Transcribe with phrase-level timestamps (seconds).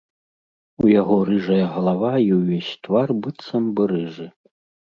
[0.85, 4.27] У яго рыжая галава і ўвесь твар быццам бы рыжы.